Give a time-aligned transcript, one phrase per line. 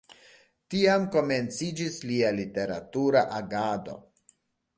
[0.73, 4.01] Tiam komenciĝis lia literatura agado.